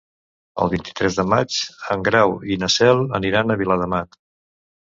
[0.63, 1.59] El vint-i-tres de maig
[1.97, 4.23] en Grau i na Cel aniran a Viladamat.